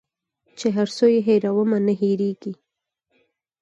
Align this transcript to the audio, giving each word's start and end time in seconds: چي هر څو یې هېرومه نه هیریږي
چي 0.57 0.67
هر 0.77 0.87
څو 0.97 1.05
یې 1.15 1.19
هېرومه 1.27 1.77
نه 1.87 1.93
هیریږي 2.01 2.53